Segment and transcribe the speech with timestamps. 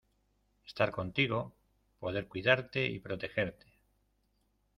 [0.65, 1.53] estar contigo,
[1.99, 3.67] poder cuidarte y protegerte.